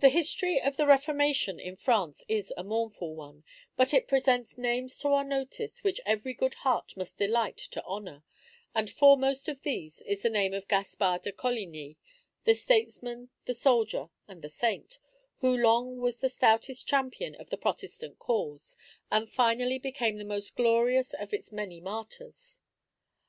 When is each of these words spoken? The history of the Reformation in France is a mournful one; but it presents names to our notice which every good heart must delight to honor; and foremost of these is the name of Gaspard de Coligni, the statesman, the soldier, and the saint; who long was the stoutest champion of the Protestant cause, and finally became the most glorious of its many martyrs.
The 0.00 0.08
history 0.08 0.60
of 0.60 0.76
the 0.76 0.88
Reformation 0.88 1.60
in 1.60 1.76
France 1.76 2.24
is 2.26 2.52
a 2.56 2.64
mournful 2.64 3.14
one; 3.14 3.44
but 3.76 3.94
it 3.94 4.08
presents 4.08 4.58
names 4.58 4.98
to 4.98 5.08
our 5.10 5.22
notice 5.22 5.84
which 5.84 6.00
every 6.04 6.34
good 6.34 6.54
heart 6.66 6.96
must 6.96 7.18
delight 7.18 7.56
to 7.56 7.80
honor; 7.84 8.24
and 8.74 8.90
foremost 8.90 9.48
of 9.48 9.60
these 9.60 10.02
is 10.02 10.22
the 10.22 10.30
name 10.30 10.52
of 10.52 10.66
Gaspard 10.66 11.22
de 11.22 11.30
Coligni, 11.30 11.96
the 12.42 12.54
statesman, 12.56 13.30
the 13.44 13.54
soldier, 13.54 14.08
and 14.26 14.42
the 14.42 14.48
saint; 14.50 14.98
who 15.36 15.56
long 15.56 15.98
was 16.00 16.18
the 16.18 16.28
stoutest 16.28 16.88
champion 16.88 17.36
of 17.36 17.50
the 17.50 17.56
Protestant 17.56 18.18
cause, 18.18 18.76
and 19.12 19.30
finally 19.30 19.78
became 19.78 20.18
the 20.18 20.24
most 20.24 20.56
glorious 20.56 21.14
of 21.14 21.32
its 21.32 21.52
many 21.52 21.80
martyrs. 21.80 22.62